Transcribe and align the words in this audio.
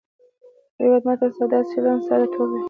له 0.77 0.81
یوه 0.87 0.97
متن 1.05 1.29
سره 1.37 1.47
داسې 1.53 1.69
چلند 1.73 2.01
ساده 2.07 2.27
توب 2.33 2.49
وي. 2.51 2.59